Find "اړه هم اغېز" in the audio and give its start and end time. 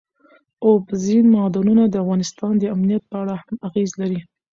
3.23-3.91